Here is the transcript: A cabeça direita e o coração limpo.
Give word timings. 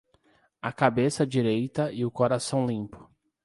A 0.61 0.73
cabeça 0.73 1.27
direita 1.27 1.91
e 1.91 2.03
o 2.03 2.09
coração 2.09 2.65
limpo. 2.65 3.07